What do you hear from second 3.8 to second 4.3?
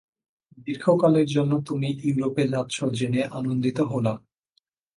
হলাম।